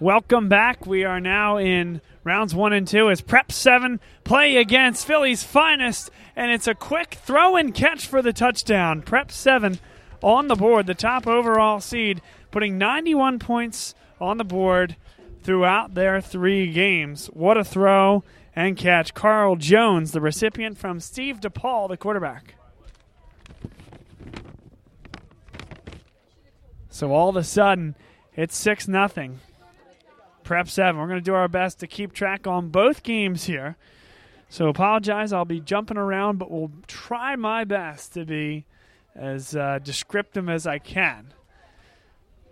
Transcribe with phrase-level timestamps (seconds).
[0.00, 0.86] Welcome back.
[0.86, 6.10] We are now in rounds one and two as Prep 7 play against Philly's finest,
[6.34, 9.02] and it's a quick throw and catch for the touchdown.
[9.02, 9.78] Prep 7
[10.22, 14.96] on the board, the top overall seed, putting 91 points on the board
[15.42, 17.26] throughout their three games.
[17.26, 18.24] What a throw
[18.56, 19.14] and catch.
[19.14, 22.54] Carl Jones, the recipient from Steve DePaul, the quarterback.
[26.88, 27.96] So all of a sudden,
[28.36, 29.40] it's 6 nothing.
[30.42, 31.00] Prep 7.
[31.00, 33.76] We're going to do our best to keep track on both games here.
[34.48, 35.32] So apologize.
[35.32, 38.66] I'll be jumping around, but we'll try my best to be
[39.14, 41.32] as uh, descriptive as I can.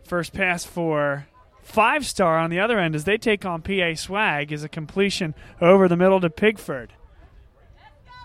[0.04, 1.26] First pass for
[1.62, 5.34] five star on the other end as they take on PA Swag is a completion
[5.60, 6.88] over the middle to Pigford.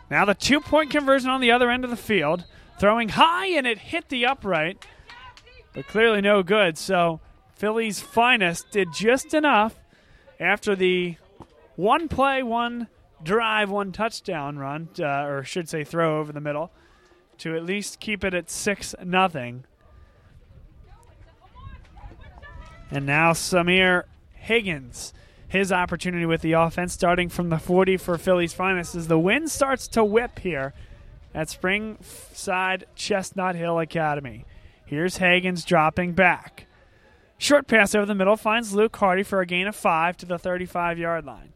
[0.09, 2.45] Now the two point conversion on the other end of the field,
[2.79, 4.85] throwing high and it hit the upright,
[5.73, 6.77] but clearly no good.
[6.77, 7.19] So
[7.57, 9.79] Philly's finest did just enough
[10.39, 11.15] after the
[11.75, 12.87] one play, one
[13.23, 16.71] drive, one touchdown run, uh, or should say throw over the middle,
[17.39, 19.63] to at least keep it at six nothing.
[22.91, 25.11] And now Samir Higgins,
[25.47, 29.49] his opportunity with the offense starting from the 40 for Philly's finest as the wind
[29.49, 30.75] starts to whip here
[31.33, 34.45] at Springside Chestnut Hill Academy.
[34.85, 36.66] Here's Higgins dropping back.
[37.37, 40.39] Short pass over the middle finds Luke Hardy for a gain of five to the
[40.39, 41.53] 35 yard line.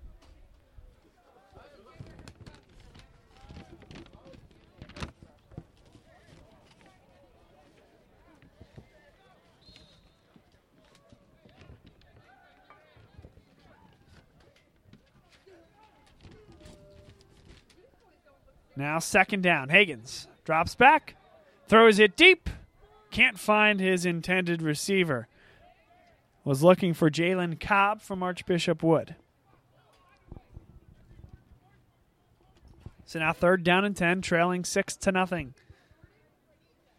[18.75, 19.69] Now second down.
[19.69, 21.15] Higgins drops back,
[21.67, 22.49] throws it deep,
[23.11, 25.27] can't find his intended receiver.
[26.43, 29.15] Was looking for Jalen Cobb from Archbishop Wood.
[33.05, 35.53] So now third down and ten, trailing six to nothing.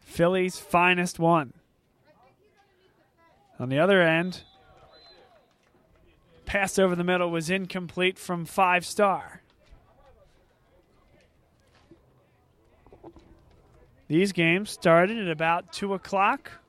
[0.01, 1.55] Philly's finest one.
[3.59, 4.43] On the other end,
[6.45, 9.43] pass over the middle was incomplete from five star.
[14.09, 16.62] These games started at about 2 o'clock.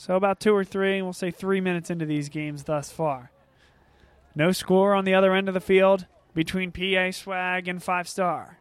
[0.00, 3.30] So about two or three, we'll say three minutes into these games thus far.
[4.34, 8.60] No score on the other end of the field between PA Swag and Five Star.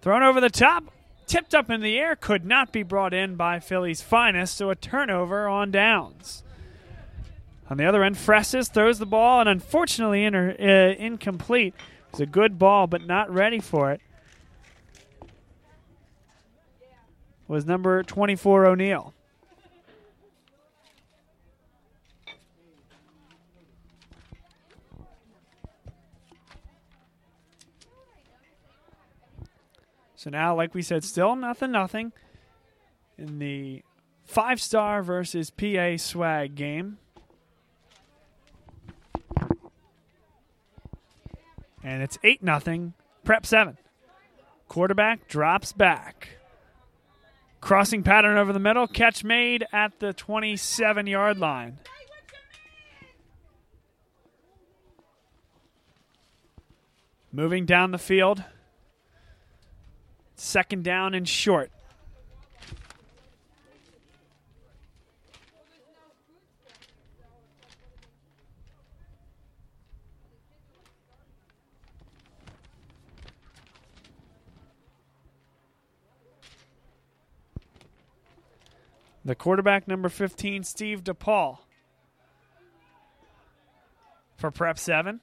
[0.00, 0.84] Thrown over the top,
[1.26, 4.74] tipped up in the air, could not be brought in by Philly's finest, so a
[4.74, 6.42] turnover on downs.
[7.68, 11.74] On the other end, Fresses throws the ball and unfortunately inter- uh, incomplete
[12.10, 14.00] it's a good ball, but not ready for it.
[17.50, 19.12] Was number 24 O'Neill.
[30.14, 32.12] So now, like we said, still nothing, nothing
[33.18, 33.82] in the
[34.22, 36.98] five star versus PA swag game.
[41.82, 42.92] and it's 8 nothing.
[43.24, 43.76] Prep 7.
[44.68, 46.39] Quarterback drops back.
[47.60, 51.78] Crossing pattern over the middle, catch made at the 27 yard line.
[57.32, 58.42] Moving down the field.
[60.34, 61.70] Second down and short.
[79.30, 81.58] The quarterback, number 15, Steve DePaul,
[84.34, 85.20] for prep seven,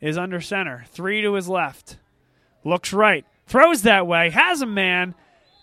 [0.00, 0.84] is under center.
[0.92, 1.96] Three to his left.
[2.62, 3.26] Looks right.
[3.48, 4.30] Throws that way.
[4.30, 5.16] Has a man.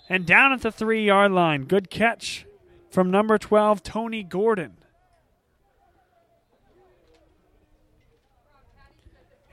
[0.10, 1.64] And down at the three yard line.
[1.64, 2.46] Good catch
[2.90, 4.74] from number 12, Tony Gordon.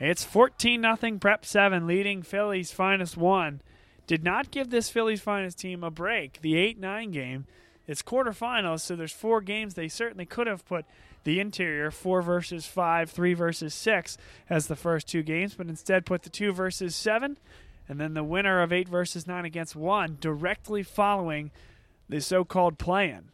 [0.00, 3.62] It's 14 0 Prep 7, leading Philly's finest one.
[4.08, 6.40] Did not give this Philly's finest team a break.
[6.40, 7.46] The 8 9 game
[7.92, 9.74] it's quarterfinals, so there's four games.
[9.74, 10.86] They certainly could have put
[11.24, 14.16] the interior four versus five, three versus six
[14.48, 17.36] as the first two games, but instead put the two versus seven,
[17.86, 21.50] and then the winner of eight versus nine against one directly following
[22.08, 23.28] the so-called play-in.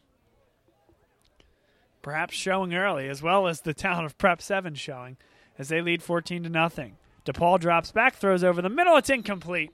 [2.03, 5.17] Perhaps showing early, as well as the town of Prep Seven showing,
[5.57, 6.97] as they lead 14 to nothing.
[7.25, 8.97] DePaul drops back, throws over the middle.
[8.97, 9.71] It's incomplete,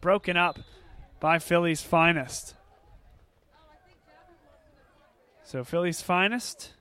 [0.00, 0.58] broken up
[1.20, 2.54] by Philly's finest.
[5.52, 6.72] So Philly's finest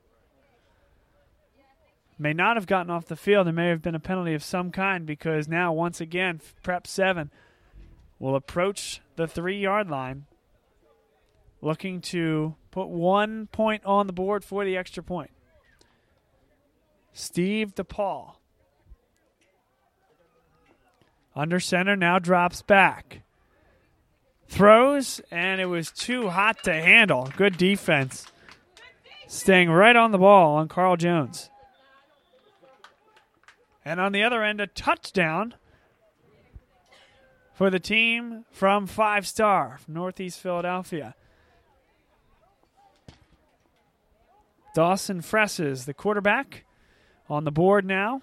[2.18, 3.46] may not have gotten off the field.
[3.46, 7.32] There may have been a penalty of some kind because now, once again, Prep 7
[8.18, 10.26] will approach the three yard line
[11.62, 15.32] looking to put one point on the board for the extra point.
[17.12, 18.36] Steve DePaul.
[21.36, 23.24] Under center now drops back.
[24.48, 27.30] Throws, and it was too hot to handle.
[27.36, 28.31] Good defense.
[29.32, 31.50] Staying right on the ball on Carl Jones.
[33.86, 35.56] And on the other end, a touchdown
[37.54, 41.16] for the team from Five Star from Northeast Philadelphia.
[44.76, 46.66] Dawson Fresses, the quarterback,
[47.30, 48.22] on the board now.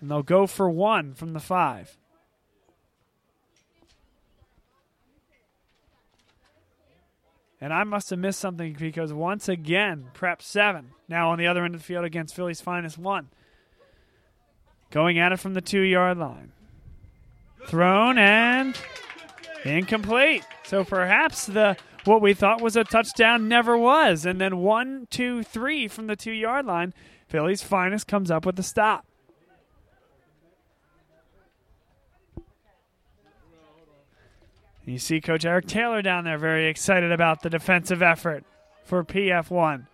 [0.00, 1.98] And they'll go for one from the five.
[7.60, 11.64] And I must have missed something because once again, Prep 7, now on the other
[11.64, 13.28] end of the field against Philly's finest 1.
[14.90, 16.52] Going at it from the two yard line.
[17.66, 18.78] Thrown and
[19.64, 20.44] incomplete.
[20.64, 24.24] So perhaps the what we thought was a touchdown never was.
[24.24, 26.94] And then one, two, three from the two yard line.
[27.26, 29.04] Philly's finest comes up with a stop.
[34.88, 38.44] You see Coach Eric Taylor down there very excited about the defensive effort
[38.84, 39.86] for PF1.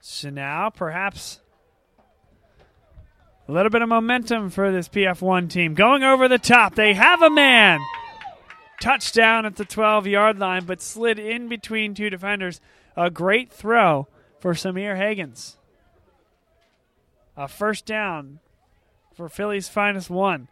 [0.00, 1.40] So now perhaps
[3.48, 5.74] a little bit of momentum for this PF1 team.
[5.74, 6.76] Going over the top.
[6.76, 7.80] They have a man.
[8.80, 12.60] Touchdown at the 12 yard line, but slid in between two defenders.
[12.96, 14.06] A great throw
[14.38, 15.56] for Samir Hagens.
[17.40, 18.38] A first down
[19.14, 20.48] for Philly's finest one.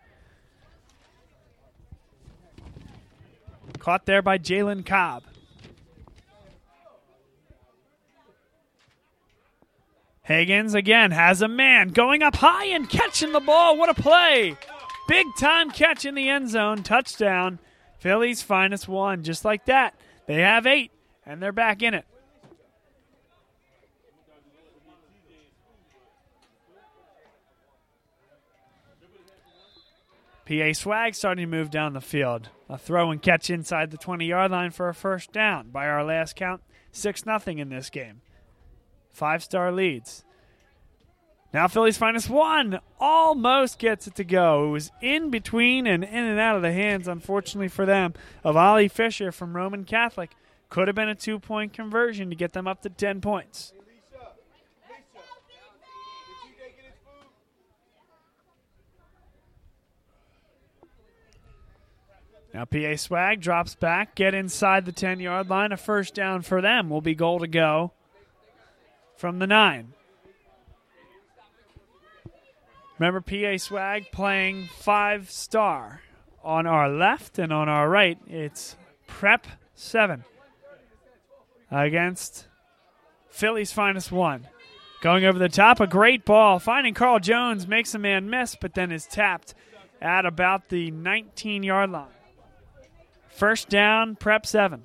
[3.78, 5.24] Caught there by Jalen Cobb.
[10.26, 13.76] Hagens again has a man going up high and catching the ball.
[13.76, 14.56] What a play!
[15.08, 16.82] Big time catch in the end zone.
[16.82, 17.58] Touchdown.
[17.98, 19.24] Philly's finest one.
[19.24, 19.94] Just like that.
[20.24, 20.90] They have eight,
[21.26, 22.06] and they're back in it.
[30.48, 32.48] PA Swag starting to move down the field.
[32.70, 35.68] A throw and catch inside the 20 yard line for a first down.
[35.68, 38.22] By our last count, 6 0 in this game.
[39.10, 40.24] Five star leads.
[41.52, 44.68] Now Philly's finest one almost gets it to go.
[44.68, 48.56] It was in between and in and out of the hands, unfortunately for them, of
[48.56, 50.30] Ollie Fisher from Roman Catholic.
[50.70, 53.72] Could have been a two point conversion to get them up to 10 points.
[62.54, 65.72] Now PA Swag drops back, get inside the 10 yard line.
[65.72, 67.92] A first down for them will be goal to go
[69.16, 69.92] from the nine.
[72.98, 76.02] Remember PA Swag playing five star.
[76.42, 80.24] On our left and on our right, it's Prep 7
[81.70, 82.46] against
[83.28, 84.46] Philly's finest one.
[85.00, 86.58] Going over the top, a great ball.
[86.58, 89.54] Finding Carl Jones makes a man miss, but then is tapped
[90.00, 92.08] at about the 19 yard line.
[93.38, 94.82] First down, prep seven.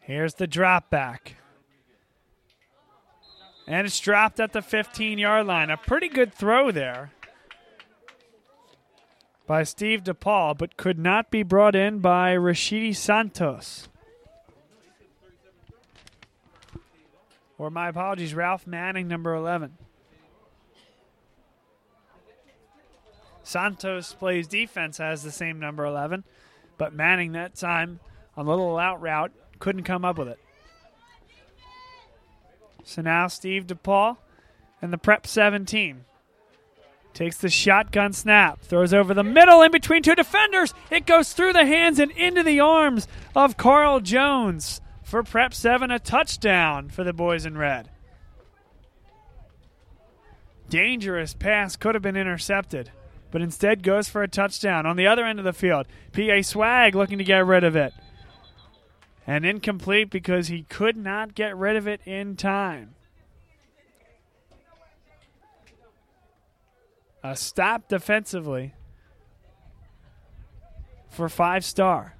[0.00, 1.36] Here's the drop back.
[3.66, 5.70] And it's dropped at the 15 yard line.
[5.70, 7.12] A pretty good throw there
[9.46, 13.88] by Steve DePaul, but could not be brought in by Rashidi Santos.
[17.58, 19.78] Or my apologies, Ralph Manning, number 11.
[23.42, 26.24] Santos plays defense, has the same number 11,
[26.76, 28.00] but Manning that time
[28.36, 30.40] on a little out route couldn't come up with it.
[32.82, 34.16] So now Steve DePaul
[34.82, 36.05] and the Prep 17
[37.16, 40.74] Takes the shotgun snap, throws over the middle in between two defenders.
[40.90, 45.90] It goes through the hands and into the arms of Carl Jones for Prep 7,
[45.90, 47.88] a touchdown for the boys in red.
[50.68, 52.90] Dangerous pass could have been intercepted,
[53.30, 54.84] but instead goes for a touchdown.
[54.84, 57.94] On the other end of the field, PA Swag looking to get rid of it.
[59.26, 62.94] And incomplete because he could not get rid of it in time.
[67.28, 68.72] A stop defensively
[71.08, 72.14] for five star.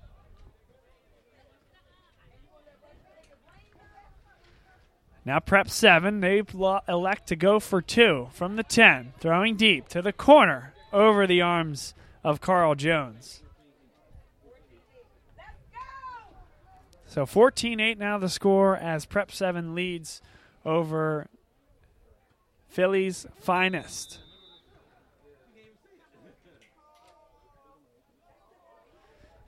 [5.25, 6.19] Now prep seven.
[6.19, 6.43] They
[6.89, 11.41] elect to go for two from the 10, throwing deep to the corner over the
[11.41, 11.95] arms
[12.25, 13.45] of Carl Jones.
[17.07, 20.21] So 14 8 now the score as Prep 7 leads
[20.65, 21.29] over
[22.69, 24.19] Philly's finest.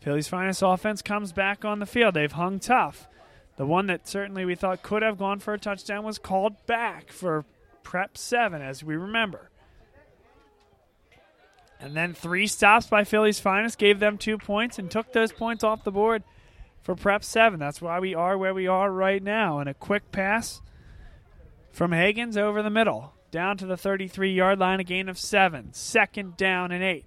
[0.08, 2.14] Philly's finest offense comes back on the field.
[2.14, 3.06] They've hung tough.
[3.58, 7.12] The one that certainly we thought could have gone for a touchdown was called back
[7.12, 7.44] for
[7.82, 9.50] Prep 7, as we remember.
[11.78, 15.62] And then three stops by Philly's finest gave them two points and took those points
[15.62, 16.22] off the board
[16.80, 17.60] for Prep 7.
[17.60, 19.58] That's why we are where we are right now.
[19.58, 20.62] And a quick pass
[21.70, 25.74] from Hagens over the middle, down to the 33 yard line, a gain of seven.
[25.74, 27.04] Second down and eight.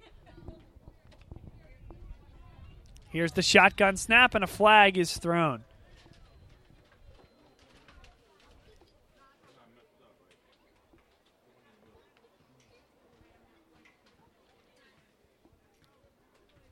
[3.12, 5.64] Here's the shotgun snap, and a flag is thrown.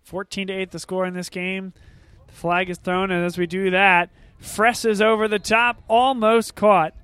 [0.03, 1.73] Fourteen to eight, the score in this game.
[2.27, 6.95] The flag is thrown, and as we do that, Fresses over the top, almost caught.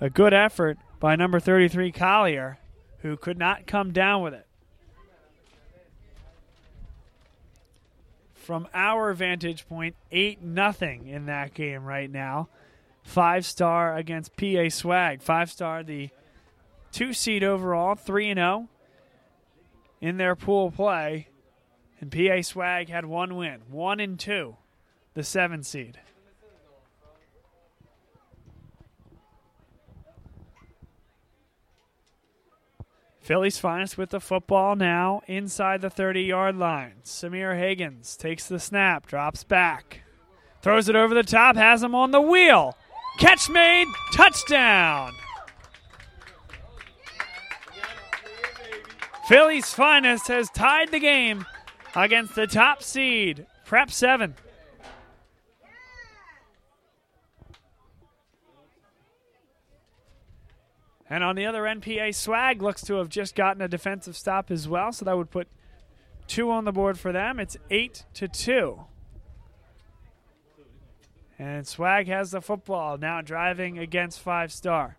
[0.00, 2.58] A good effort by number 33, Collier,
[2.98, 4.46] who could not come down with it.
[8.44, 12.50] From our vantage point, 8 nothing in that game right now.
[13.02, 15.22] Five star against PA Swag.
[15.22, 16.10] Five star, the
[16.92, 18.68] two seed overall, 3 and 0
[20.02, 21.28] in their pool play.
[22.00, 24.56] And PA Swag had one win, one and two,
[25.14, 25.98] the seven seed.
[33.24, 36.96] Philly's finest with the football now inside the 30 yard line.
[37.04, 40.02] Samir Hagens takes the snap, drops back,
[40.60, 42.76] throws it over the top, has him on the wheel.
[43.18, 45.12] Catch made, touchdown.
[49.26, 51.46] Philly's finest has tied the game
[51.96, 54.34] against the top seed, Prep 7.
[61.08, 64.66] And on the other NPA, Swag looks to have just gotten a defensive stop as
[64.66, 65.48] well, so that would put
[66.26, 67.38] two on the board for them.
[67.38, 68.84] It's eight to two.
[71.38, 74.96] And Swag has the football now driving against five star.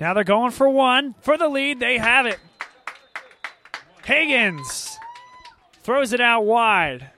[0.00, 1.14] Now they're going for one.
[1.20, 2.38] For the lead, they have it.
[4.02, 4.96] Hagens
[5.82, 7.10] throws it out wide.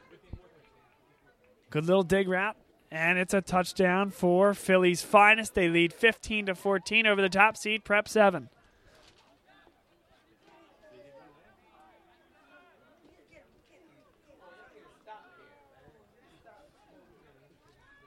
[1.76, 2.56] Good little dig route.
[2.90, 5.54] And it's a touchdown for Philly's finest.
[5.54, 8.49] They lead 15 to 14 over the top seed, Prep 7.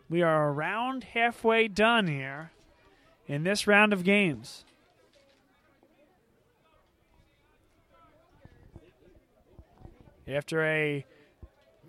[0.09, 2.49] We are around halfway done here
[3.27, 4.65] in this round of games.
[10.27, 11.05] After a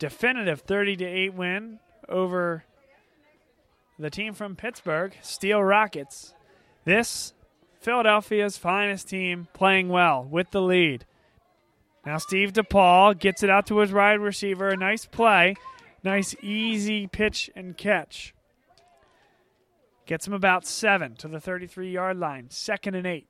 [0.01, 1.79] definitive 30 to 8 win
[2.09, 2.65] over
[3.99, 6.35] the team from Pittsburgh, Steel Rockets.
[6.85, 7.35] This
[7.81, 11.05] Philadelphia's finest team playing well with the lead.
[12.05, 14.71] Now Steve DePaul gets it out to his wide receiver.
[14.71, 15.55] A nice play.
[16.03, 18.35] Nice easy pitch and catch.
[20.07, 22.47] Gets him about seven to the 33 yard line.
[22.49, 23.29] Second and eight.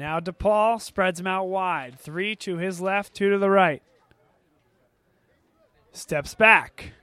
[0.00, 1.98] Now DePaul spreads him out wide.
[1.98, 3.82] Three to his left, two to the right.
[5.92, 6.94] Steps back.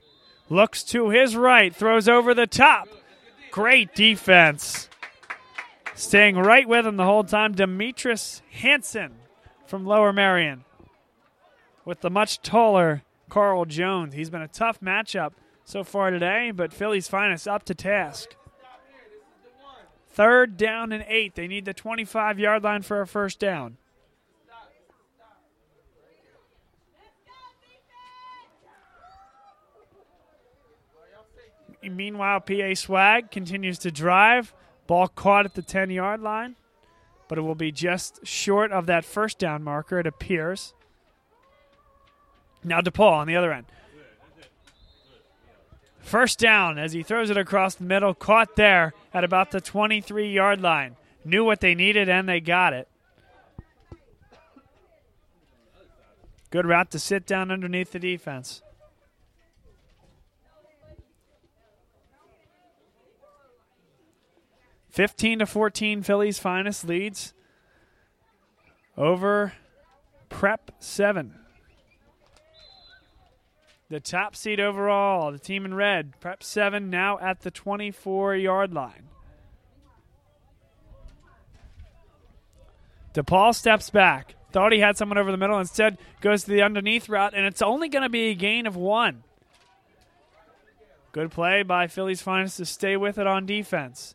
[0.48, 1.72] Looks to his right.
[1.72, 2.88] Throws over the top.
[3.52, 4.88] Great defense.
[5.94, 9.14] Staying right with him the whole time, Demetris Hansen
[9.64, 10.64] from Lower Merion.
[11.84, 14.14] With the much taller Carl Jones.
[14.14, 18.34] He's been a tough matchup so far today, but Philly's finest up to task.
[20.18, 21.36] Third down and eight.
[21.36, 23.76] They need the 25 yard line for a first down.
[31.80, 34.52] Meanwhile, PA Swag continues to drive.
[34.88, 36.56] Ball caught at the 10 yard line,
[37.28, 40.74] but it will be just short of that first down marker, it appears.
[42.64, 43.66] Now DePaul on the other end.
[46.00, 50.32] First down as he throws it across the middle, caught there at about the 23
[50.32, 50.96] yard line.
[51.24, 52.88] Knew what they needed and they got it.
[56.50, 58.62] Good route to sit down underneath the defense.
[64.88, 67.34] Fifteen to fourteen, Philly's finest leads
[68.96, 69.52] over
[70.28, 71.38] Prep seven.
[73.90, 78.74] The top seed overall, the team in red, Prep 7, now at the 24 yard
[78.74, 79.08] line.
[83.14, 84.34] DePaul steps back.
[84.52, 85.58] Thought he had someone over the middle.
[85.58, 88.76] Instead, goes to the underneath route, and it's only going to be a gain of
[88.76, 89.24] one.
[91.12, 94.14] Good play by Philly's finest to stay with it on defense.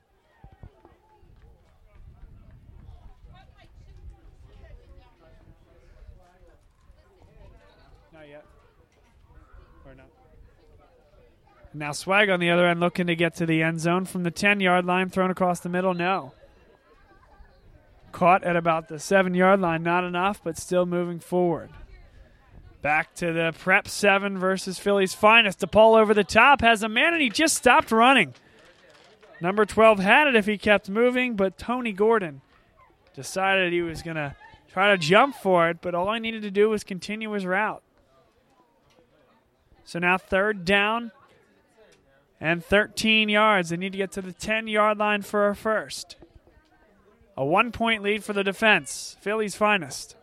[11.73, 14.31] Now Swag on the other end looking to get to the end zone from the
[14.31, 15.93] 10 yard line, thrown across the middle.
[15.93, 16.33] No.
[18.11, 19.81] Caught at about the 7 yard line.
[19.81, 21.71] Not enough, but still moving forward.
[22.83, 25.59] Back to the prep 7 versus Philly's finest.
[25.59, 28.35] DePaul over the top has a man, and he just stopped running.
[29.41, 32.41] Number 12 had it if he kept moving, but Tony Gordon
[33.15, 34.35] decided he was going to
[34.71, 37.81] try to jump for it, but all he needed to do was continue his route.
[39.85, 41.11] So now third down
[42.39, 43.69] and 13 yards.
[43.69, 46.17] They need to get to the 10 yard line for a first.
[47.35, 49.17] A one point lead for the defense.
[49.21, 50.15] Philly's finest.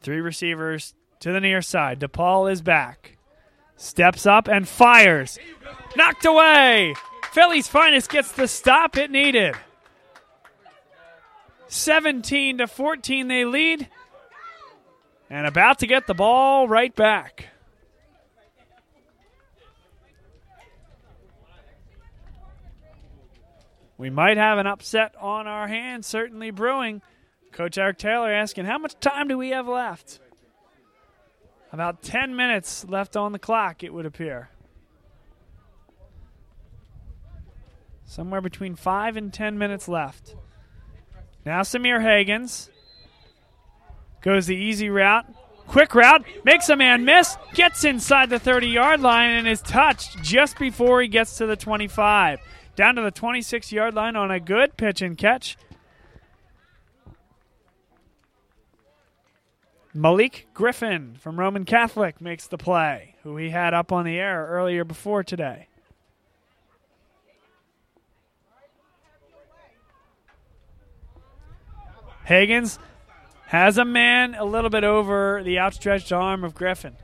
[0.00, 2.00] Three receivers to the near side.
[2.00, 3.18] DePaul is back.
[3.76, 5.38] Steps up and fires.
[5.96, 6.94] Knocked away.
[7.32, 9.54] Philly's finest gets the stop it needed.
[11.68, 13.88] 17 to 14 they lead
[15.30, 17.46] and about to get the ball right back.
[23.98, 27.02] We might have an upset on our hands, certainly brewing.
[27.50, 30.20] Coach Eric Taylor asking, How much time do we have left?
[31.72, 34.50] About 10 minutes left on the clock, it would appear.
[38.04, 40.36] Somewhere between 5 and 10 minutes left.
[41.48, 42.68] Now Samir Hagens
[44.20, 45.24] goes the easy route.
[45.66, 50.22] Quick route, makes a man miss, gets inside the 30 yard line, and is touched
[50.22, 52.38] just before he gets to the 25.
[52.76, 55.56] Down to the 26 yard line on a good pitch and catch.
[59.94, 64.46] Malik Griffin from Roman Catholic makes the play, who he had up on the air
[64.50, 65.67] earlier before today.
[72.28, 72.78] Hagens
[73.46, 76.94] has a man a little bit over the outstretched arm of Griffin.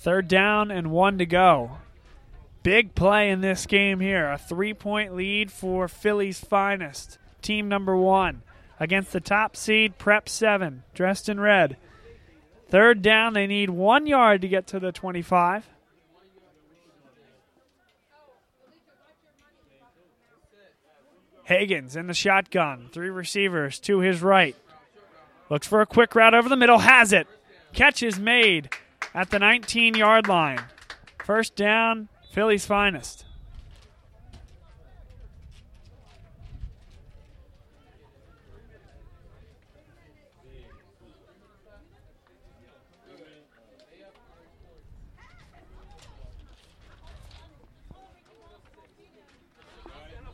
[0.00, 1.78] Third down and one to go.
[2.64, 4.30] Big play in this game here.
[4.32, 8.42] A three point lead for Philly's finest, team number one,
[8.80, 11.76] against the top seed Prep 7, dressed in red.
[12.68, 15.68] Third down, they need one yard to get to the 25.
[21.48, 22.88] Hagens in the shotgun.
[22.92, 24.56] Three receivers to his right.
[25.48, 26.78] Looks for a quick route over the middle.
[26.78, 27.28] Has it.
[27.72, 28.70] Catch is made
[29.14, 30.62] at the 19 yard line.
[31.24, 33.24] First down, Philly's finest.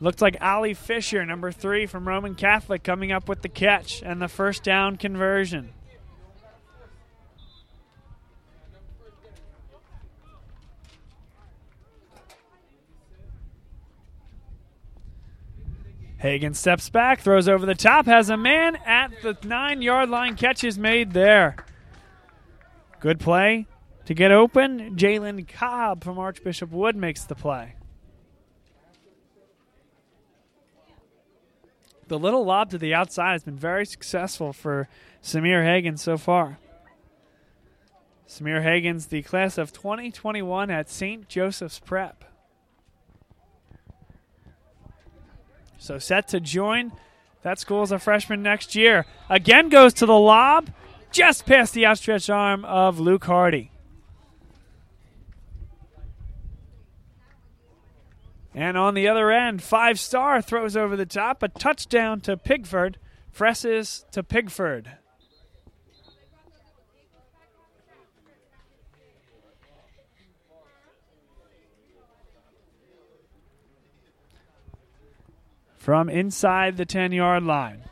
[0.03, 4.21] Looks like Ali Fisher, number three from Roman Catholic, coming up with the catch and
[4.21, 5.69] the first down conversion.
[16.17, 20.35] Hagen steps back, throws over the top, has a man at the nine yard line.
[20.35, 21.55] Catch is made there.
[22.99, 23.67] Good play
[24.03, 24.97] to get open.
[24.97, 27.75] Jalen Cobb from Archbishop Wood makes the play.
[32.13, 34.87] The little lob to the outside has been very successful for
[35.23, 36.59] Samir Hagen so far.
[38.29, 41.27] Samir Hagen's the class of 2021 at St.
[41.27, 42.23] Joseph's Prep.
[45.79, 46.91] So set to join
[47.41, 49.07] that school as a freshman next year.
[49.27, 50.69] Again goes to the lob,
[51.09, 53.71] just past the outstretched arm of Luke Hardy.
[58.55, 62.95] And on the other end, five star throws over the top, a touchdown to Pigford.
[63.31, 64.97] Fresses to Pigford.
[75.75, 77.83] From inside the 10 yard line.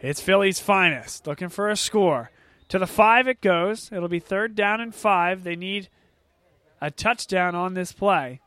[0.00, 2.30] It's Philly's finest, looking for a score.
[2.68, 3.90] To the five it goes.
[3.92, 5.42] It'll be third down and five.
[5.42, 5.88] They need
[6.80, 8.40] a touchdown on this play.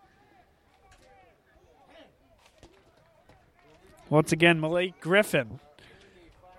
[4.10, 5.60] Once again, Malik Griffin,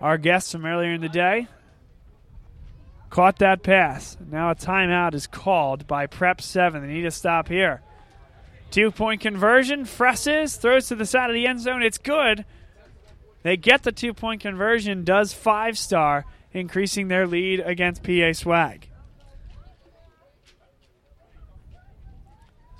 [0.01, 1.47] our guest from earlier in the day,
[3.09, 4.17] caught that pass.
[4.31, 6.81] Now a timeout is called by Prep 7.
[6.81, 7.81] They need to stop here.
[8.71, 9.85] Two point conversion.
[9.85, 11.83] Fresses throws to the side of the end zone.
[11.83, 12.43] It's good.
[13.43, 18.87] They get the two point conversion, does five star, increasing their lead against PA Swag.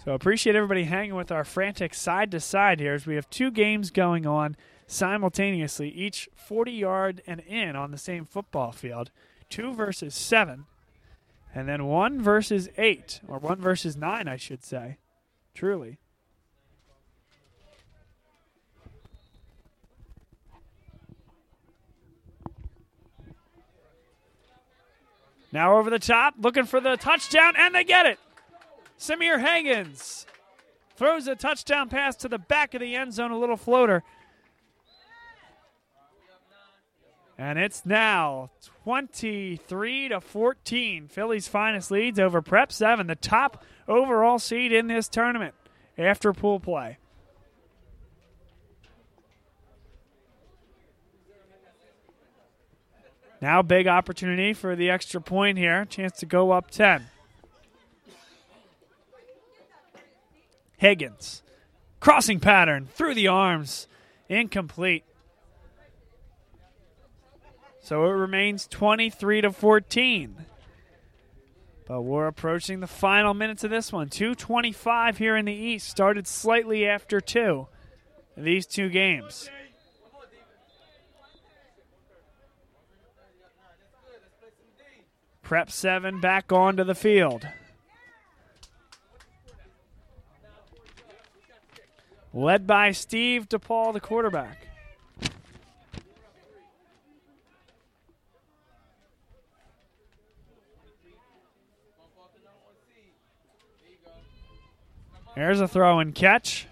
[0.03, 3.49] So appreciate everybody hanging with our frantic side to side here as we have two
[3.49, 9.11] games going on simultaneously, each 40 yard and in on the same football field.
[9.49, 10.65] Two versus seven,
[11.55, 14.97] and then one versus eight, or one versus nine, I should say.
[15.53, 15.99] Truly.
[25.53, 28.19] Now over the top, looking for the touchdown, and they get it.
[29.03, 30.25] Samir Hagens
[30.95, 34.01] throws a touchdown pass to the back of the end zone, a little floater.
[37.37, 38.51] And it's now
[38.85, 41.09] 23 to 14.
[41.09, 45.53] Philly's finest leads over Prep 7, the top overall seed in this tournament
[45.97, 46.97] after pool play.
[53.41, 55.83] Now, big opportunity for the extra point here.
[55.83, 57.07] Chance to go up 10.
[60.83, 61.43] Higgins.
[62.01, 63.87] Crossing pattern through the arms.
[64.27, 65.05] Incomplete.
[67.79, 70.45] So it remains 23 to 14.
[71.87, 74.09] But we're approaching the final minutes of this one.
[74.09, 75.87] 225 here in the East.
[75.87, 77.69] Started slightly after two.
[78.35, 79.49] These two games.
[85.41, 87.47] Prep 7 back onto the field.
[92.33, 94.67] Led by Steve DePaul, the quarterback.
[105.35, 106.67] There's a throw and catch.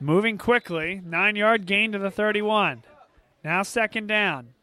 [0.00, 2.84] Moving quickly, nine yard gain to the 31.
[3.42, 4.53] Now second down.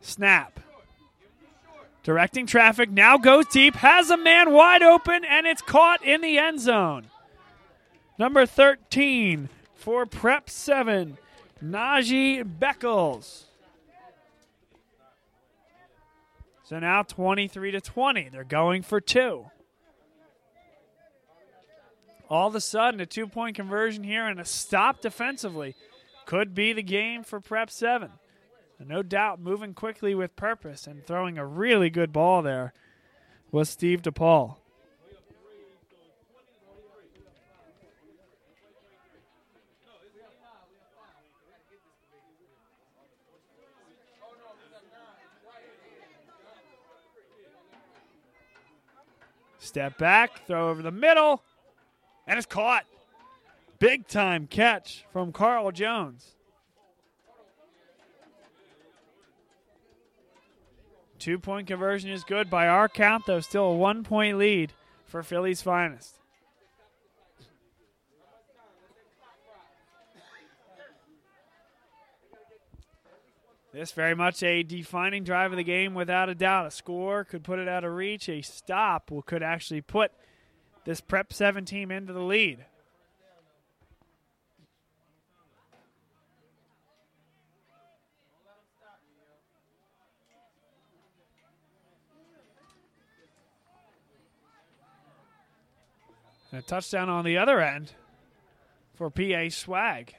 [0.00, 0.60] Snap.
[2.02, 6.38] Directing traffic, now goes deep, has a man wide open, and it's caught in the
[6.38, 7.06] end zone.
[8.18, 11.18] Number 13 for Prep 7,
[11.62, 13.44] Najee Beckles.
[16.64, 18.28] So now 23 to 20.
[18.28, 19.46] They're going for two.
[22.28, 25.74] All of a sudden, a two point conversion here and a stop defensively
[26.26, 28.10] could be the game for Prep 7.
[28.86, 32.72] No doubt moving quickly with purpose and throwing a really good ball there
[33.50, 34.56] was Steve DePaul.
[49.58, 51.42] Step back, throw over the middle,
[52.26, 52.86] and it's caught.
[53.78, 56.37] Big time catch from Carl Jones.
[61.28, 63.40] Two point conversion is good by our count, though.
[63.40, 64.72] Still a one point lead
[65.04, 66.14] for Philly's finest.
[73.74, 76.68] This very much a defining drive of the game, without a doubt.
[76.68, 78.30] A score could put it out of reach.
[78.30, 80.12] A stop could actually put
[80.86, 82.64] this Prep 7 team into the lead.
[96.52, 97.92] A touchdown on the other end
[98.94, 100.14] for PA Swag.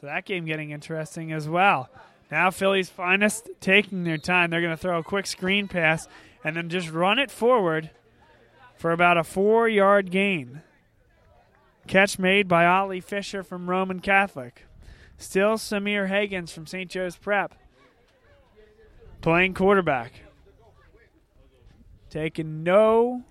[0.00, 1.88] So that game getting interesting as well.
[2.30, 4.50] Now Philly's finest taking their time.
[4.50, 6.08] They're going to throw a quick screen pass
[6.42, 7.90] and then just run it forward
[8.76, 10.62] for about a four yard gain.
[11.86, 14.66] Catch made by Ollie Fisher from Roman Catholic.
[15.16, 16.90] Still Samir Hagens from St.
[16.90, 17.54] Joe's Prep.
[19.20, 20.22] Playing quarterback.
[22.10, 23.24] Taking no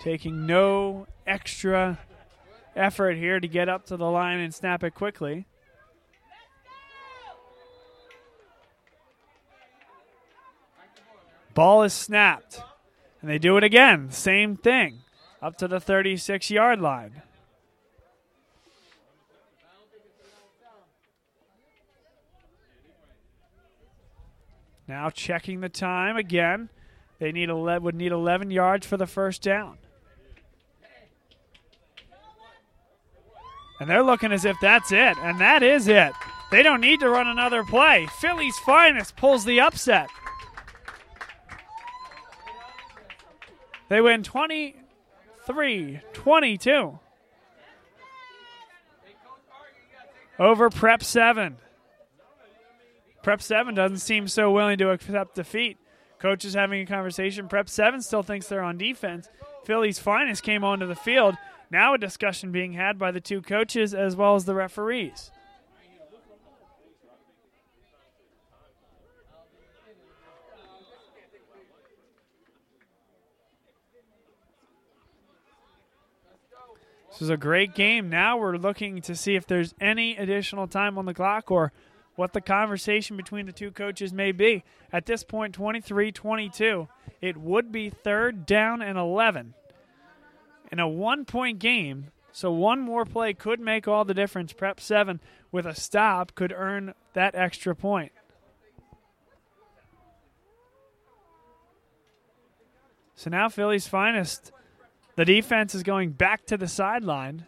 [0.00, 1.98] taking no extra
[2.74, 5.46] effort here to get up to the line and snap it quickly.
[11.54, 12.62] Ball is snapped.
[13.20, 14.10] And they do it again.
[14.10, 15.00] Same thing.
[15.42, 17.22] Up to the 36 yard line.
[24.88, 26.70] Now checking the time again.
[27.18, 29.78] They need 11, would need 11 yards for the first down.
[33.80, 36.12] And they're looking as if that's it, and that is it.
[36.50, 38.06] They don't need to run another play.
[38.18, 40.08] Philly's finest pulls the upset.
[43.88, 46.98] They win 23 22
[50.38, 51.56] over Prep 7.
[53.22, 55.76] Prep 7 doesn't seem so willing to accept defeat.
[56.18, 57.48] Coach is having a conversation.
[57.48, 59.28] Prep 7 still thinks they're on defense.
[59.64, 61.34] Philly's finest came onto the field.
[61.70, 65.30] Now a discussion being had by the two coaches as well as the referees.
[77.10, 78.08] This is a great game.
[78.08, 81.72] Now we're looking to see if there's any additional time on the clock or
[82.16, 84.64] what the conversation between the two coaches may be.
[84.92, 86.88] At this point, 23 22.
[87.20, 89.54] It would be third down and 11
[90.70, 92.08] in a one point game.
[92.32, 94.52] So one more play could make all the difference.
[94.52, 98.12] Prep 7 with a stop could earn that extra point.
[103.16, 104.52] So now Philly's finest
[105.16, 107.44] the defense is going back to the sideline.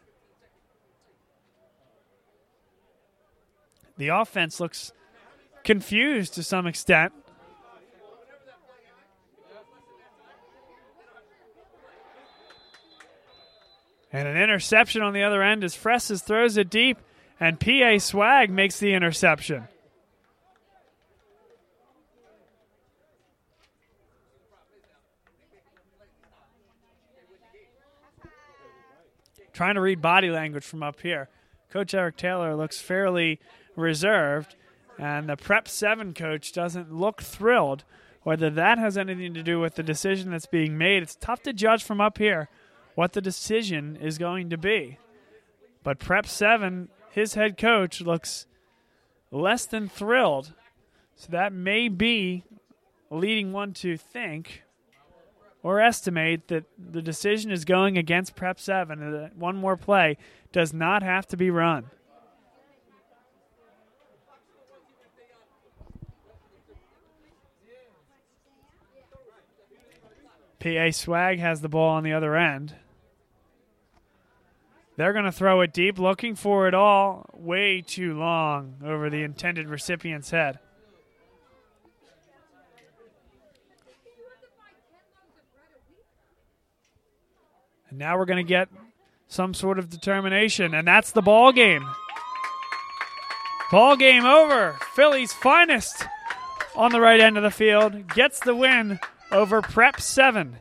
[3.96, 4.92] The offense looks
[5.64, 7.14] confused to some extent.
[14.12, 16.98] And an interception on the other end as Fresses throws it deep,
[17.40, 19.68] and PA Swag makes the interception.
[29.52, 31.28] trying to read body language from up here.
[31.70, 33.38] Coach Eric Taylor looks fairly
[33.76, 34.56] reserved,
[34.98, 37.84] and the Prep 7 coach doesn't look thrilled.
[38.22, 41.52] Whether that has anything to do with the decision that's being made, it's tough to
[41.52, 42.48] judge from up here
[42.94, 44.98] what the decision is going to be.
[45.82, 48.46] But Prep 7, his head coach, looks
[49.30, 50.52] less than thrilled.
[51.16, 52.44] So that may be
[53.10, 54.62] leading one to think
[55.62, 60.16] or estimate that the decision is going against Prep 7 and that one more play
[60.50, 61.90] does not have to be run.
[70.58, 72.76] PA Swag has the ball on the other end.
[75.02, 79.24] They're going to throw it deep, looking for it all way too long over the
[79.24, 80.60] intended recipient's head.
[87.90, 88.68] And now we're going to get
[89.26, 91.84] some sort of determination, and that's the ball game.
[93.72, 94.78] Ball game over.
[94.94, 96.06] Philly's finest
[96.76, 99.00] on the right end of the field gets the win
[99.32, 100.58] over Prep 7,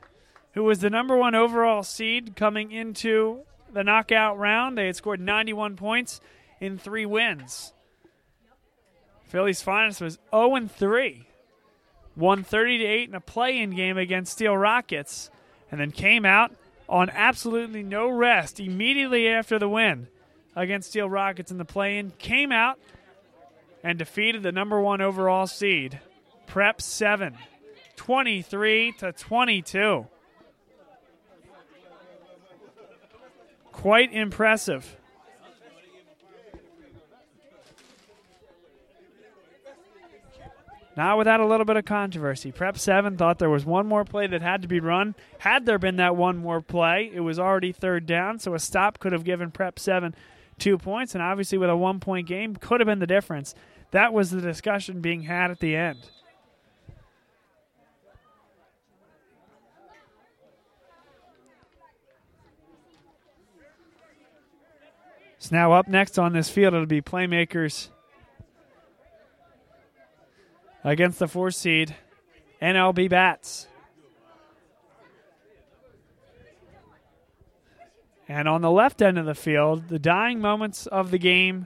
[0.54, 4.78] who was the number one overall seed coming into the knockout round.
[4.78, 6.22] They had scored 91 points
[6.60, 7.74] in three wins.
[9.26, 11.28] Philly's finest was 0 3,
[12.16, 15.32] won 30 to 8 in a play in game against Steel Rockets,
[15.72, 16.52] and then came out
[16.90, 20.08] on absolutely no rest immediately after the win
[20.56, 22.78] against Steel Rockets in the play-in, came out
[23.84, 26.00] and defeated the number one overall seed,
[26.48, 27.38] Prep 7,
[27.96, 30.08] 23 to 22.
[33.82, 34.96] Quite impressive.
[40.96, 42.52] Not without a little bit of controversy.
[42.52, 45.16] Prep 7 thought there was one more play that had to be run.
[45.40, 49.00] Had there been that one more play, it was already third down, so a stop
[49.00, 50.14] could have given Prep 7
[50.60, 53.56] two points, and obviously with a one point game, could have been the difference.
[53.90, 55.98] That was the discussion being had at the end.
[65.42, 67.90] So now up next on this field, it'll be playmakers
[70.84, 71.96] against the four seed
[72.62, 73.68] NLB Bats.
[78.28, 81.66] And on the left end of the field, the dying moments of the game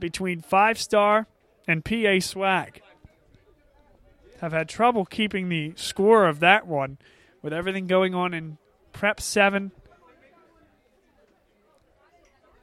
[0.00, 1.28] between Five Star
[1.68, 2.82] and PA Swag.
[4.40, 6.98] Have had trouble keeping the score of that one
[7.40, 8.58] with everything going on in
[8.92, 9.70] Prep 7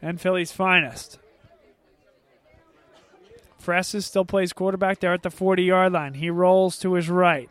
[0.02, 1.20] and Philly's finest.
[3.58, 6.14] Fresses still plays quarterback there at the 40 yard line.
[6.14, 7.50] He rolls to his right.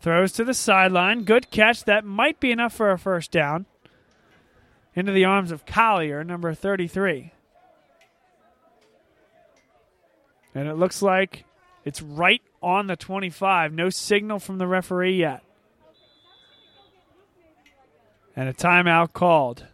[0.00, 1.24] Throws to the sideline.
[1.24, 1.84] Good catch.
[1.84, 3.64] That might be enough for a first down.
[4.94, 7.32] Into the arms of Collier, number 33.
[10.54, 11.44] And it looks like
[11.84, 13.72] it's right on the 25.
[13.72, 15.42] No signal from the referee yet.
[18.36, 19.66] And a timeout called.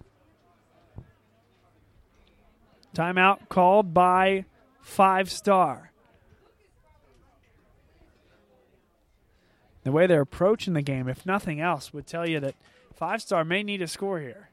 [2.95, 4.45] Timeout called by
[4.81, 5.93] five star.
[9.83, 12.55] The way they're approaching the game, if nothing else, would tell you that
[12.95, 14.51] five star may need a score here.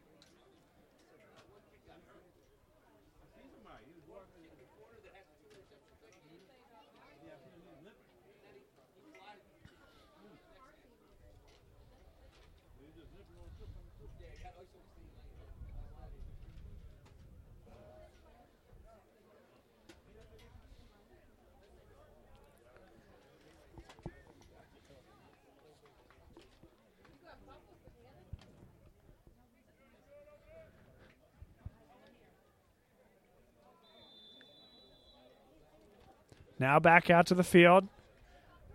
[36.60, 37.88] Now back out to the field.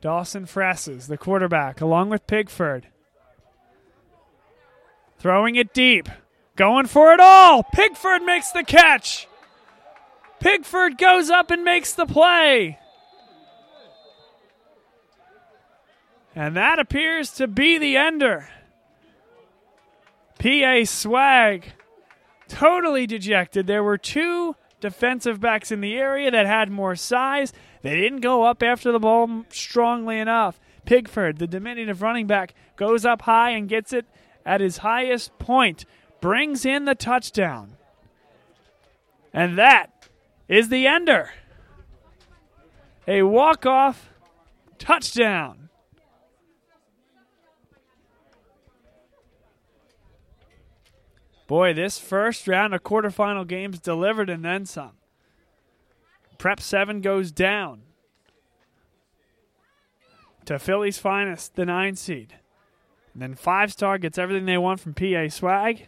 [0.01, 2.85] Dawson Fresses, the quarterback, along with Pigford.
[5.19, 6.09] Throwing it deep.
[6.57, 7.63] Going for it all.
[7.63, 9.29] Pigford makes the catch.
[10.41, 12.79] Pigford goes up and makes the play.
[16.35, 18.49] And that appears to be the ender.
[20.39, 21.73] PA Swag
[22.49, 23.67] totally dejected.
[23.67, 27.53] There were two defensive backs in the area that had more size.
[27.83, 30.59] They didn't go up after the ball strongly enough.
[30.87, 34.07] Pigford, the diminutive running back, goes up high and gets it
[34.47, 35.85] at his highest point,
[36.21, 37.77] brings in the touchdown.
[39.33, 40.09] And that
[40.49, 41.31] is the ender.
[43.07, 44.11] A walk off
[44.79, 45.69] touchdown.
[51.49, 54.93] Boy, this first round of quarterfinal games delivered and then some.
[56.43, 57.83] Prep 7 goes down
[60.45, 62.35] to Philly's finest, the 9 seed.
[63.13, 65.87] And then 5 star gets everything they want from PA Swag.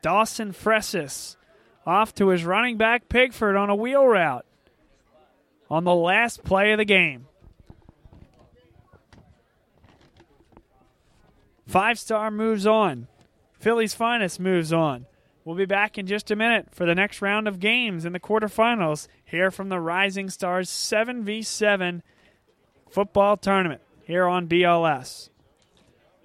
[0.00, 1.36] Dawson Fressis
[1.84, 4.46] off to his running back Pigford on a wheel route
[5.70, 7.26] on the last play of the game.
[11.66, 13.08] Five star moves on.
[13.64, 15.06] Philly's finest moves on.
[15.42, 18.20] We'll be back in just a minute for the next round of games in the
[18.20, 22.02] quarterfinals here from the Rising Stars 7v7
[22.90, 25.30] football tournament here on BLS.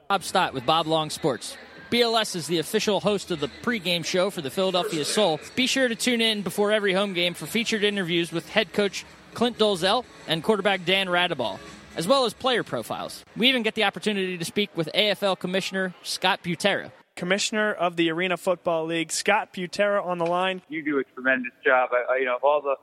[0.09, 1.55] Bob Stott with Bob Long Sports.
[1.89, 5.39] BLS is the official host of the pregame show for the Philadelphia Soul.
[5.55, 9.05] Be sure to tune in before every home game for featured interviews with head coach
[9.33, 11.57] Clint Dolezel and quarterback Dan Raudabaugh,
[11.95, 13.23] as well as player profiles.
[13.37, 16.91] We even get the opportunity to speak with AFL Commissioner Scott Butera.
[17.19, 20.61] Commissioner of the Arena Football League, Scott Butera, on the line.
[20.69, 21.89] You do a tremendous job.
[21.91, 22.75] I, I, you know, of all the,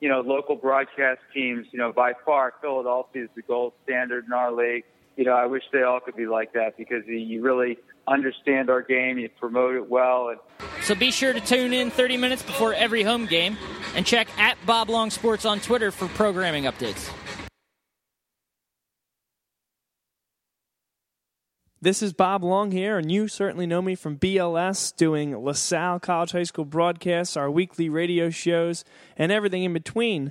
[0.00, 4.32] you know, local broadcast teams, you know, by far Philadelphia is the gold standard in
[4.32, 4.84] our league.
[5.18, 7.76] You know, I wish they all could be like that because you really
[8.08, 10.30] understand our game, you promote it well.
[10.30, 10.40] And
[10.82, 13.58] so be sure to tune in 30 minutes before every home game
[13.94, 17.10] and check at Bob Long Sports on Twitter for programming updates.
[21.82, 26.30] This is Bob Long here, and you certainly know me from BLS, doing LaSalle College
[26.30, 28.84] High School broadcasts, our weekly radio shows,
[29.16, 30.30] and everything in between.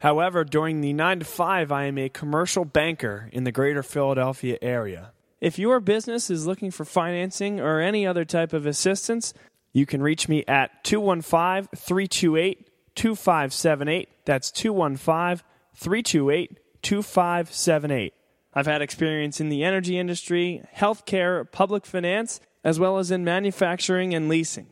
[0.00, 4.58] However, during the 9 to 5, I am a commercial banker in the greater Philadelphia
[4.60, 5.12] area.
[5.40, 9.32] If your business is looking for financing or any other type of assistance,
[9.72, 14.08] you can reach me at 215 328 2578.
[14.26, 15.46] That's 215
[15.76, 18.12] 328 2578.
[18.52, 24.12] I've had experience in the energy industry, healthcare, public finance, as well as in manufacturing
[24.14, 24.66] and leasing.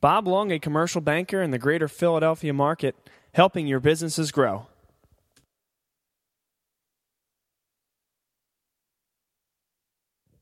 [0.00, 2.96] Bob Long, a commercial banker in the greater Philadelphia market,
[3.34, 4.66] helping your businesses grow.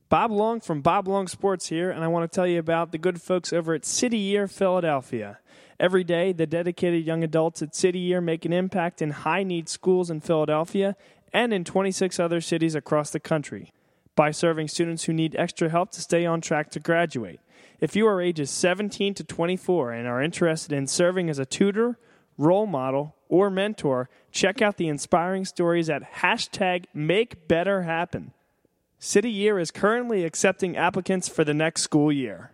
[0.09, 2.99] Bob Long from Bob Long Sports here, and I want to tell you about the
[2.99, 5.39] good folks over at City Year Philadelphia.
[5.79, 9.69] Every day, the dedicated young adults at City Year make an impact in high need
[9.69, 10.97] schools in Philadelphia
[11.33, 13.73] and in 26 other cities across the country
[14.15, 17.41] by serving students who need extra help to stay on track to graduate.
[17.81, 21.99] If you are ages 17 to 24 and are interested in serving as a tutor,
[22.37, 28.33] role model, or mentor, check out the inspiring stories at hashtag MakeBetterHappen.
[28.99, 32.51] City Year is currently accepting applicants for the next school year.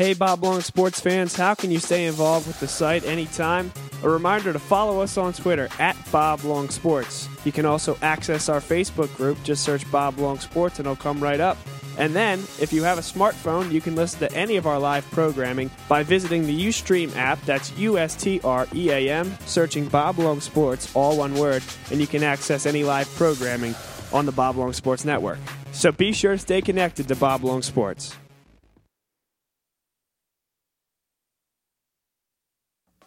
[0.00, 3.70] Hey, Bob Long sports fans, how can you stay involved with the site anytime?
[4.02, 7.28] A reminder to follow us on Twitter at Bob Long Sports.
[7.44, 9.36] You can also access our Facebook group.
[9.42, 11.58] Just search Bob Long Sports and it'll come right up.
[11.98, 15.04] And then, if you have a smartphone, you can listen to any of our live
[15.10, 17.38] programming by visiting the Ustream app.
[17.42, 21.62] That's U S T R E A M, searching Bob Long Sports, all one word,
[21.90, 23.74] and you can access any live programming
[24.14, 25.38] on the Bob Long Sports Network.
[25.72, 28.16] So be sure to stay connected to Bob Long Sports.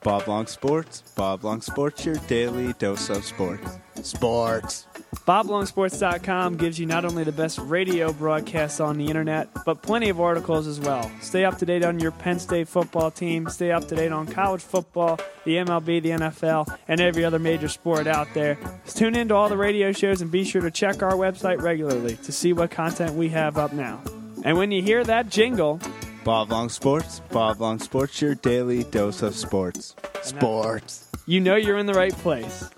[0.04, 1.02] Bob Long Sports.
[1.16, 3.80] Bob Long Sports, your daily dose of sports.
[4.02, 4.88] Sports.
[5.26, 10.20] BobLongSports.com gives you not only the best radio broadcasts on the internet, but plenty of
[10.20, 11.10] articles as well.
[11.22, 14.28] Stay up to date on your Penn State football team, stay up to date on
[14.28, 18.58] college football, the MLB, the NFL, and every other major sport out there.
[18.84, 21.62] Just tune in to all the radio shows and be sure to check our website
[21.62, 24.02] regularly to see what content we have up now.
[24.44, 25.80] And when you hear that jingle,
[26.24, 27.22] Bob Long Sports.
[27.32, 29.96] Bob Long Sports, your daily dose of sports.
[30.22, 31.10] Sports.
[31.26, 32.70] you know you're in the right place.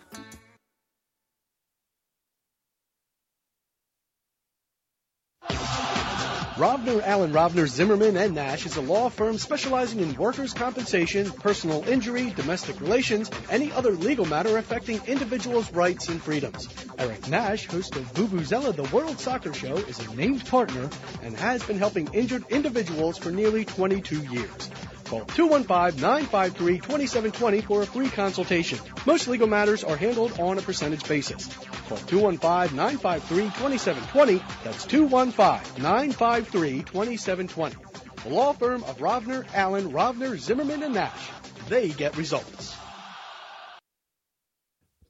[6.55, 11.83] Rovner, Allen, Rovner, Zimmerman, and Nash is a law firm specializing in workers' compensation, personal
[11.85, 16.69] injury, domestic relations, any other legal matter affecting individuals' rights and freedoms.
[16.97, 20.89] Eric Nash, host of Vuvuzela, the World Soccer Show, is a named partner
[21.23, 24.69] and has been helping injured individuals for nearly 22 years.
[25.05, 28.79] Call 215-953-2720 for a free consultation.
[29.05, 31.47] Most legal matters are handled on a percentage basis.
[31.87, 34.63] Call 215-953-2720.
[34.63, 37.75] That's 215-953-2720.
[38.23, 41.29] The law firm of Rovner, Allen, Rovner, Zimmerman, and Nash.
[41.69, 42.75] They get results.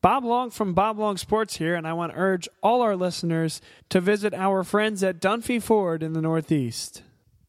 [0.02, 3.62] Bob Long from Bob Long Sports here, and I want to urge all our listeners
[3.90, 7.04] to visit our friends at Dunphy Ford in the Northeast.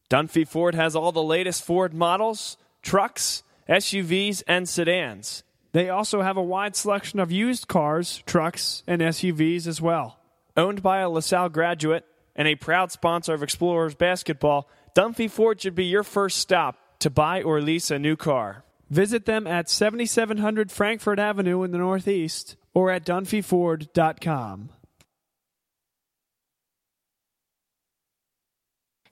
[0.08, 5.42] Dunphy Ford has all the latest Ford models, trucks, SUVs, and sedans.
[5.72, 10.18] They also have a wide selection of used cars, trucks, and SUVs as well.
[10.56, 15.74] Owned by a LaSalle graduate and a proud sponsor of Explorers basketball, Dunphy Ford should
[15.74, 18.64] be your first stop to buy or lease a new car.
[18.88, 24.70] Visit them at 7700 Frankford Avenue in the Northeast or at dunphyford.com.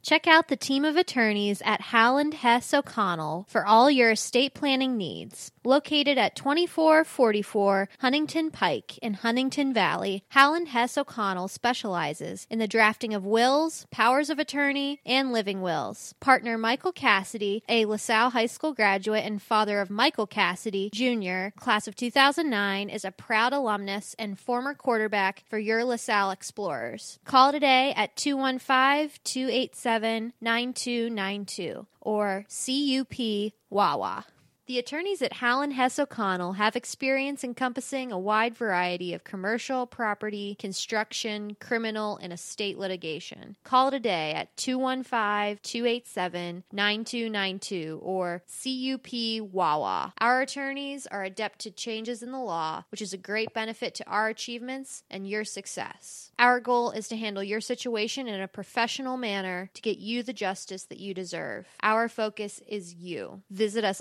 [0.04, 4.98] Check out the team of attorneys at Howland Hess O'Connell for all your estate planning
[4.98, 5.50] needs.
[5.66, 13.14] Located at 2444 Huntingdon Pike in Huntingdon Valley, Howland Hess O'Connell specializes in the drafting
[13.14, 16.14] of wills, powers of attorney, and living wills.
[16.20, 21.88] Partner Michael Cassidy, a LaSalle High School graduate and father of Michael Cassidy Jr., class
[21.88, 27.18] of 2009, is a proud alumnus and former quarterback for your LaSalle Explorers.
[27.24, 34.26] Call today at 215 287 9292 or CUP Wawa.
[34.66, 40.56] The attorneys at Howland Hess O'Connell have experience encompassing a wide variety of commercial, property,
[40.58, 43.56] construction, criminal, and estate litigation.
[43.62, 50.14] Call today at 215 287 9292 or CUP Wawa.
[50.16, 54.08] Our attorneys are adept to changes in the law, which is a great benefit to
[54.08, 56.32] our achievements and your success.
[56.38, 60.32] Our goal is to handle your situation in a professional manner to get you the
[60.32, 61.66] justice that you deserve.
[61.82, 63.42] Our focus is you.
[63.50, 64.00] Visit us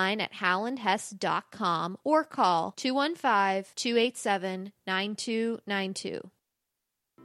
[0.00, 6.30] online at howlandhess.com or call 215 287 9292.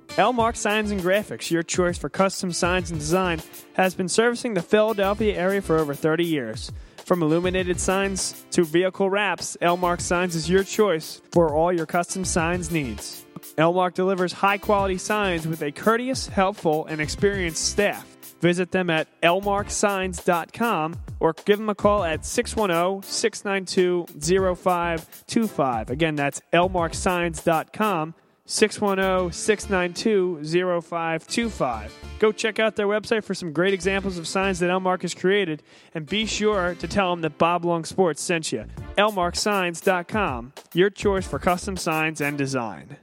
[0.10, 3.42] Elmark Signs and Graphics, your choice for custom signs and design,
[3.74, 6.72] has been servicing the Philadelphia area for over 30 years.
[7.06, 12.24] From illuminated signs to vehicle wraps, Elmark Signs is your choice for all your custom
[12.26, 13.26] signs needs.
[13.58, 18.15] Elmark delivers high quality signs with a courteous, helpful, and experienced staff.
[18.42, 25.90] Visit them at elmarksigns.com or give them a call at 610 692 0525.
[25.90, 28.14] Again, that's elmarksigns.com.
[28.48, 31.94] 610 692 0525.
[32.20, 35.64] Go check out their website for some great examples of signs that Elmark has created
[35.94, 38.66] and be sure to tell them that Bob Long Sports sent you.
[38.98, 42.98] elmarksigns.com, your choice for custom signs and design.